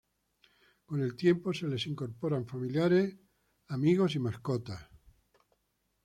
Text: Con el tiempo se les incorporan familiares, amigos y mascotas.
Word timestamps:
Con 0.87 0.99
el 1.01 1.15
tiempo 1.15 1.53
se 1.53 1.67
les 1.67 1.85
incorporan 1.85 2.47
familiares, 2.47 3.17
amigos 3.67 4.15
y 4.15 4.19
mascotas. 4.19 4.81